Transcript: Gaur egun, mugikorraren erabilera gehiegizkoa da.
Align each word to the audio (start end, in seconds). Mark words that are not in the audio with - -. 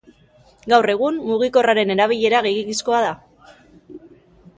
Gaur 0.71 0.87
egun, 0.93 1.19
mugikorraren 1.31 1.93
erabilera 1.97 2.39
gehiegizkoa 2.47 3.03
da. 3.05 3.13